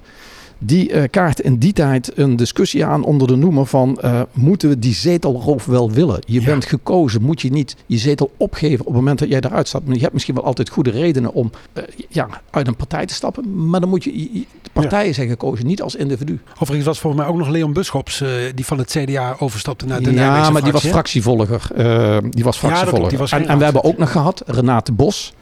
[0.65, 3.99] Die uh, kaart in die tijd een discussie aan onder de noemer van...
[4.04, 6.19] Uh, moeten we die zetelroof wel willen?
[6.26, 6.45] Je ja.
[6.45, 9.86] bent gekozen, moet je niet je zetel opgeven op het moment dat jij eruit stapt.
[9.88, 13.69] Je hebt misschien wel altijd goede redenen om uh, ja, uit een partij te stappen.
[13.69, 14.12] Maar dan moet je...
[14.62, 15.13] De partijen ja.
[15.13, 16.39] zijn gekozen, niet als individu.
[16.54, 18.23] Overigens was volgens mij ook nog Leon Buschops...
[18.56, 21.67] die van het CDA overstapte naar de Ja, Nijmeegse maar die was fractievolger.
[22.30, 23.10] die was fractievolger.
[23.10, 25.34] die was en, en we hebben ook nog gehad Renate Bos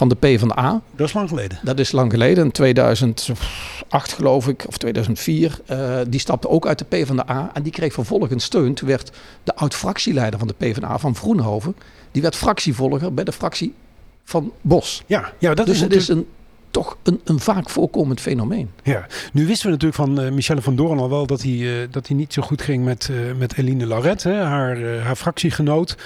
[0.00, 0.80] van de PvdA.
[0.96, 1.58] Dat is lang geleden.
[1.62, 5.60] Dat is lang geleden, in 2008 geloof ik, of 2004.
[5.70, 8.74] Uh, die stapte ook uit de PvdA en die kreeg vervolgens steun.
[8.74, 9.10] Toen werd
[9.44, 11.76] de oud-fractieleider van de PvdA, van Vroenhoven,
[12.10, 13.74] die werd fractievolger bij de fractie
[14.24, 15.02] van Bos.
[15.06, 16.26] Ja, ja dat dus is het is een
[16.70, 18.70] toch een, een vaak voorkomend fenomeen.
[18.82, 21.72] Ja, nu wisten we natuurlijk van uh, Michelle van Doorn al wel dat hij, uh,
[21.90, 25.96] dat hij niet zo goed ging met, uh, met Eline Lauret, hè, haar, haar fractiegenoot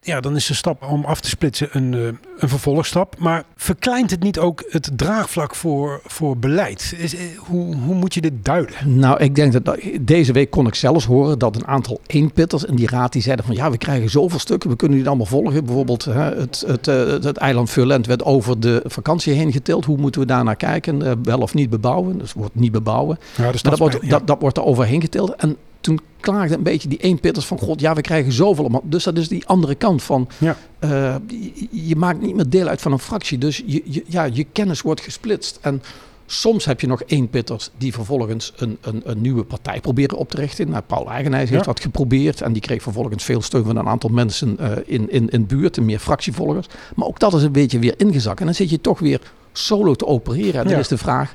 [0.00, 2.06] ja, dan is de stap om af te splitsen een, uh,
[2.38, 3.18] een vervolgstap.
[3.18, 6.94] Maar verkleint het niet ook het draagvlak voor, voor beleid?
[6.96, 8.98] Is, uh, hoe, hoe moet je dit duiden?
[8.98, 12.74] Nou, ik denk dat deze week kon ik zelfs horen dat een aantal eenpitters in
[12.74, 15.64] die raad die zeiden van ja, we krijgen zoveel stukken, we kunnen die allemaal volgen.
[15.64, 19.84] Bijvoorbeeld hè, het, het, het, het eiland Furlent werd over de vakantie heen getild.
[19.84, 21.00] Hoe moeten we daar naar kijken?
[21.00, 22.18] Uh, wel of niet bebouwen?
[22.18, 23.18] Dus wordt niet bebouwen.
[23.36, 24.08] Ja, dus dat, wordt, ja.
[24.08, 25.34] dat, dat wordt er overheen getild.
[25.34, 28.82] En toen klaagde een beetje die eenpitters van god, ja, we krijgen zoveel.
[28.84, 30.56] Dus dat is die andere kant van, ja.
[30.84, 33.38] uh, je, je, maakt niet meer deel uit van een fractie.
[33.38, 35.58] Dus je, je, ja, je kennis wordt gesplitst.
[35.60, 35.82] En
[36.26, 40.36] soms heb je nog eenpitters die vervolgens een, een, een nieuwe partij proberen op te
[40.36, 40.70] richten.
[40.70, 41.72] Nou, Paul Eigenijs heeft Ja.
[41.72, 45.28] dat geprobeerd en die kreeg vervolgens veel steun van een aantal mensen uh, in, in,
[45.28, 46.66] in buurt en meer fractievolgers.
[46.94, 48.38] Maar ook dat is een beetje weer ingezakt.
[48.40, 49.20] En dan zit je toch weer
[49.52, 50.54] solo te opereren.
[50.54, 50.78] En dan Ja.
[50.78, 51.34] is de vraag,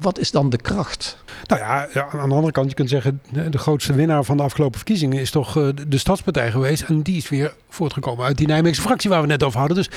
[0.00, 1.16] wat is dan de kracht?
[1.46, 4.42] Nou ja, ja, aan de andere kant, je kunt zeggen, de grootste winnaar van de
[4.42, 6.82] afgelopen verkiezingen is toch eh, de Stadspartij geweest.
[6.82, 9.76] En die is weer voortgekomen uit die Nijmeegse fractie waar we net over hadden.
[9.76, 9.90] Dus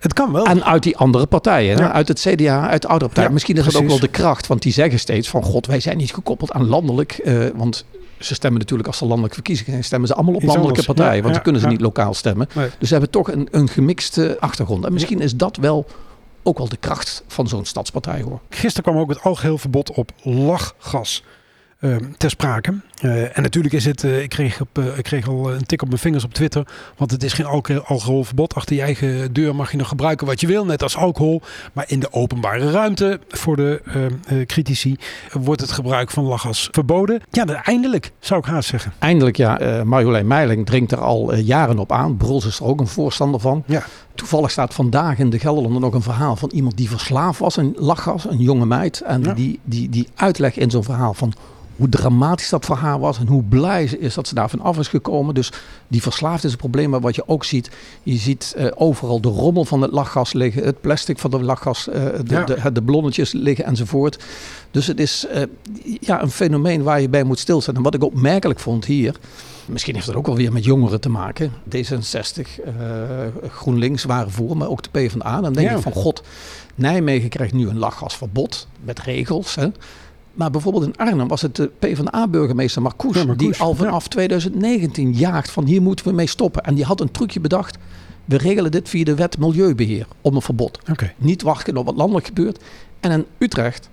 [0.00, 0.44] het kan wel.
[0.46, 1.76] En uit die andere partijen?
[1.76, 1.92] Ja.
[1.92, 3.28] uit het CDA, uit de oudere partijen.
[3.28, 5.80] Ja, Misschien is dat ook wel de kracht, want die zeggen steeds van god, wij
[5.80, 7.12] zijn niet gekoppeld aan landelijk.
[7.12, 7.84] eh, want
[8.18, 10.96] ze stemmen natuurlijk als er landelijke verkiezingen zijn, stemmen ze allemaal op Iets landelijke anders.
[10.98, 11.22] partijen.
[11.22, 12.48] Want dan kunnen ze niet lokaal stemmen.
[12.54, 12.68] Nee.
[12.78, 14.84] Dus ze hebben toch een, een gemixte achtergrond.
[14.84, 15.86] En misschien is dat wel
[16.42, 18.40] ook wel de kracht van zo'n stadspartij hoor.
[18.48, 21.22] Gisteren kwam ook het algeheel verbod op lachgas
[22.16, 22.74] ter sprake.
[23.00, 25.82] Eh, en natuurlijk is het, eh, ik, kreeg op, eh, ik kreeg al een tik
[25.82, 26.66] op mijn vingers op Twitter.
[26.96, 28.54] Want het is geen alcohol, alcoholverbod.
[28.54, 31.42] Achter je eigen deur mag je nog gebruiken wat je wil, net als alcohol.
[31.72, 34.04] Maar in de openbare ruimte, voor de eh,
[34.40, 34.96] eh, critici,
[35.32, 37.20] wordt het gebruik van lachgas verboden.
[37.30, 38.92] Ja, eindelijk zou ik haast zeggen.
[38.98, 42.16] Eindelijk, ja, Marjolein Meiling dringt er al jaren op aan.
[42.16, 43.62] Bruls is er ook een voorstander van.
[43.66, 43.82] Ja.
[44.14, 47.72] Toevallig staat vandaag in de Gelderlander nog een verhaal van iemand die verslaafd was aan
[47.76, 49.00] lachgas, een jonge meid.
[49.00, 49.34] En Ja.
[49.34, 51.32] die, die, die uitleg in zo'n verhaal van
[51.76, 54.78] hoe dramatisch dat voor haar was en hoe blij ze is dat ze daarvan af
[54.78, 55.34] is gekomen.
[55.34, 55.52] Dus
[55.88, 57.70] die verslaafd is een probleem, maar wat je ook ziet,
[58.02, 61.88] je ziet eh, overal de rommel van het lachgas liggen, het plastic van de lachgas,
[61.88, 62.44] eh, de, Ja.
[62.44, 64.24] de, de ballonnetjes liggen enzovoort.
[64.70, 65.42] Dus het is eh,
[66.00, 67.74] ja, een fenomeen waar je bij moet stilstaan.
[67.76, 69.16] En wat ik opmerkelijk vond hier,
[69.66, 71.52] misschien heeft dat ook wel weer met jongeren te maken.
[71.68, 72.72] D66, eh,
[73.48, 75.40] GroenLinks waren voor, maar ook de PvdA.
[75.40, 75.76] Dan denk Ja.
[75.76, 76.22] ik van god,
[76.74, 79.54] Nijmegen krijgt nu een lachgasverbod met regels.
[79.54, 79.68] Hè.
[80.34, 85.12] Maar bijvoorbeeld in Arnhem was het de PvdA-burgemeester Marcoes, Ja, Marcoes, die al vanaf 2019
[85.12, 86.62] jaagt van hier moeten we mee stoppen.
[86.62, 87.78] En die had een trucje bedacht.
[88.24, 90.78] We regelen dit via de wet Milieubeheer om een verbod.
[91.16, 92.62] Niet wachten op wat landelijk gebeurt.
[93.00, 93.90] En in Utrecht,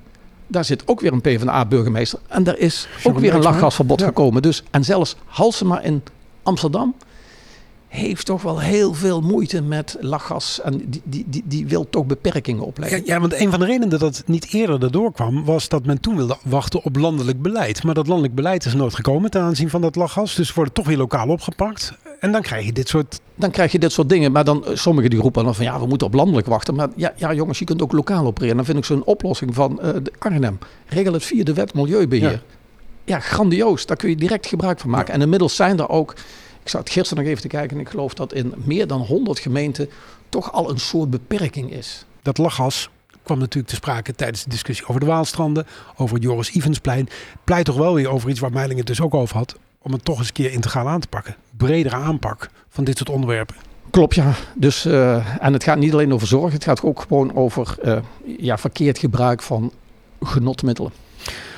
[0.47, 2.19] daar zit ook weer een PvdA-burgemeester.
[2.27, 4.05] En daar is ook weer een lachgasverbod ja.
[4.05, 4.41] gekomen.
[4.41, 6.03] Dus, en zelfs Halsema in
[6.43, 6.95] Amsterdam
[7.89, 10.61] heeft toch wel heel veel moeite met lachgas.
[10.61, 12.97] En die, die, die, die wil toch beperkingen opleggen.
[12.97, 15.85] Ja, ja, want een van de redenen dat het niet eerder erdoor kwam, was dat
[15.85, 17.83] men toen wilde wachten op landelijk beleid.
[17.83, 20.35] Maar dat landelijk beleid is nooit gekomen ten aanzien van dat lachgas.
[20.35, 21.93] Dus wordt het toch weer lokaal opgepakt.
[22.19, 23.19] En dan krijg je dit soort.
[23.35, 24.31] Dan krijg je dit soort dingen.
[24.31, 26.75] Maar dan, eh, sommigen die roepen dan van ja, we moeten op landelijk wachten.
[26.75, 28.55] Maar ja, ja jongens, je kunt ook lokaal opereren.
[28.55, 30.57] Dan vind ik zo'n oplossing van eh, de Arnhem.
[30.85, 32.31] Regel het via de wet Milieubeheer.
[32.31, 32.39] Ja.
[33.05, 33.19] Ja.
[33.19, 33.85] grandioos.
[33.85, 35.13] Daar kun je direct gebruik van maken.
[35.13, 36.13] En inmiddels zijn er ook,
[36.69, 37.77] ik zat gisteren nog even te kijken.
[37.77, 39.89] En ik geloof dat in meer dan 100 gemeenten
[40.29, 42.05] toch al een soort beperking is.
[42.21, 42.89] Dat lachgas
[43.23, 47.09] kwam natuurlijk te sprake tijdens de discussie over de Waalstranden, over het Joris Ivensplein.
[47.43, 49.55] Pleit toch wel weer over iets waar Meiling het dus ook over had.
[49.81, 51.35] Om het toch eens een keer integraal aan te pakken.
[51.57, 53.55] Bredere aanpak van dit soort onderwerpen.
[53.89, 54.33] Klopt, ja.
[54.55, 56.53] Dus, eh, en het gaat niet alleen over zorg.
[56.53, 57.97] Het gaat ook gewoon over eh,
[58.37, 59.71] ja, verkeerd gebruik van
[60.21, 60.91] genotmiddelen.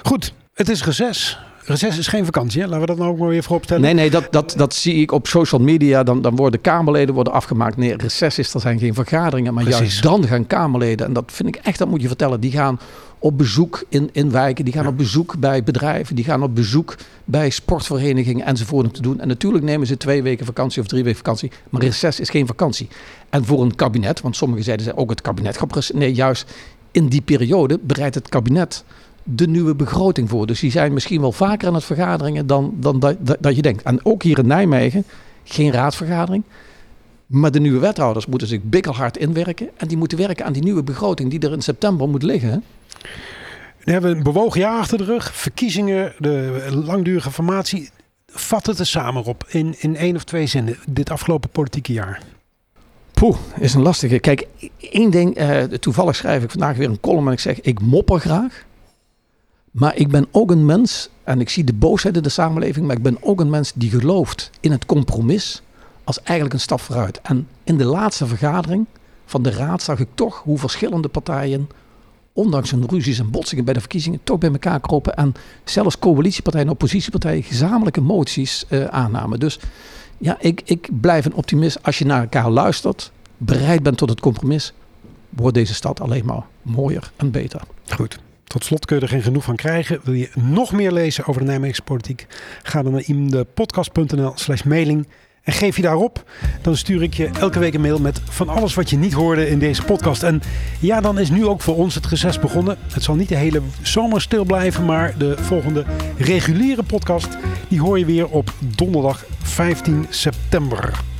[0.03, 1.39] Goed, het is reces.
[1.71, 2.67] Reces is geen vakantie, hè?
[2.67, 3.83] laten we dat nou ook maar weer vooropstellen.
[3.83, 6.03] Nee, nee, dat, dat, dat zie ik op social media.
[6.03, 7.77] Dan, dan worden Kamerleden worden afgemaakt.
[7.77, 9.53] Nee, reces is, er zijn geen vergaderingen.
[9.53, 9.81] Maar Precies.
[9.81, 12.39] juist dan gaan Kamerleden, en dat vind ik echt, dat moet je vertellen.
[12.39, 12.79] Die gaan
[13.19, 14.65] op bezoek in, in wijken.
[14.65, 14.89] Die gaan Ja.
[14.89, 16.15] op bezoek bij bedrijven.
[16.15, 19.19] Die gaan op bezoek bij sportverenigingen enzovoort om te doen.
[19.19, 21.51] En natuurlijk nemen ze twee weken vakantie of drie weken vakantie.
[21.69, 22.87] Maar reces is geen vakantie.
[23.29, 26.53] En voor een kabinet, want sommigen zeiden ze ook het kabinet gaat Nee, juist
[26.91, 28.83] in die periode bereidt het kabinet
[29.23, 30.47] de nieuwe begroting voor.
[30.47, 33.83] Dus die zijn misschien wel vaker aan het vergaderingen dan, dan dat, dat, je denkt.
[33.83, 35.03] En ook hier in Nijmegen,
[35.43, 36.43] geen raadsvergadering.
[37.25, 39.69] Maar de nieuwe wethouders moeten zich bikkelhard inwerken.
[39.77, 42.63] En die moeten werken aan die nieuwe begroting die er in september moet liggen.
[43.83, 45.33] We hebben een bewogen jaar achter de rug.
[45.35, 47.89] Verkiezingen, de langdurige formatie.
[48.27, 52.21] Vat het er samen op in, in één of twee zinnen, dit afgelopen politieke jaar.
[53.11, 54.19] Poeh, is een lastige.
[54.19, 54.47] Kijk,
[54.79, 55.39] één ding.
[55.39, 58.65] Uh, toevallig schrijf ik vandaag weer een column en ik zeg: ik mopper graag.
[59.71, 62.95] Maar ik ben ook een mens, en ik zie de boosheid in de samenleving, maar
[62.95, 65.61] ik ben ook een mens die gelooft in het compromis
[66.03, 67.21] als eigenlijk een stap vooruit.
[67.21, 68.85] En in de laatste vergadering
[69.25, 71.69] van de raad zag ik toch hoe verschillende partijen,
[72.33, 76.67] ondanks hun ruzies en botsingen bij de verkiezingen, toch bij elkaar kropen en zelfs coalitiepartijen
[76.67, 79.39] en oppositiepartijen gezamenlijke moties uh, aannamen.
[79.39, 79.59] Dus
[80.17, 81.83] ja, ik, ik blijf een optimist.
[81.83, 84.73] Als je naar elkaar luistert, bereid bent tot het compromis,
[85.29, 87.61] wordt deze stad alleen maar mooier en beter.
[87.95, 88.19] Goed.
[88.51, 89.99] Tot slot kun je er geen genoeg van krijgen.
[90.03, 92.27] Wil je nog meer lezen over de Nijmeegse politiek?
[92.63, 95.07] Ga dan naar imdepodcast.nl slash mailing.
[95.43, 96.23] En geef je daarop,
[96.61, 99.49] dan stuur ik je elke week een mail met van alles wat je niet hoorde
[99.49, 100.23] in deze podcast.
[100.23, 100.41] En
[100.79, 102.77] ja, dan is nu ook voor ons het reces begonnen.
[102.93, 105.85] Het zal niet de hele zomer stil blijven, maar de volgende
[106.17, 107.37] reguliere podcast,
[107.67, 111.10] die hoor je weer op donderdag 15 september.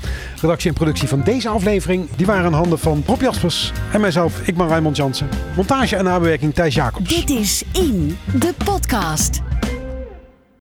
[0.42, 4.48] Redactie en productie van deze aflevering die waren in handen van Rob Jaspers en mijzelf.
[4.48, 5.30] Ik ben Raymond Jansen.
[5.56, 7.10] Montage en nabewerking Thijs Jacobs.
[7.10, 9.42] Dit is In, de podcast.